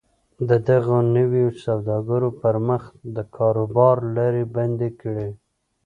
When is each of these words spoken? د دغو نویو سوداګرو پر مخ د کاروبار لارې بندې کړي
د 0.49 0.51
دغو 0.67 0.97
نویو 1.15 1.49
سوداګرو 1.63 2.29
پر 2.41 2.55
مخ 2.67 2.83
د 3.15 3.17
کاروبار 3.35 3.95
لارې 4.15 4.43
بندې 4.55 4.89
کړي 5.01 5.29